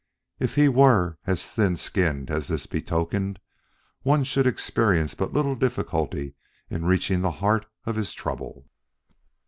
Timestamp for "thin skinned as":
1.51-2.47